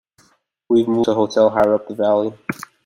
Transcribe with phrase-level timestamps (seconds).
[0.67, 2.33] We have moved to an hotel higher up the valley.